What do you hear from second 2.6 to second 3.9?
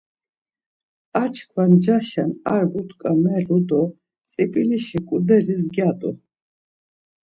but̆ǩa melu do